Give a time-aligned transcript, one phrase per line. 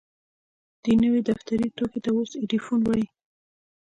[0.83, 3.05] دې نوي دفتري توکي ته اوس ايډيفون وايي.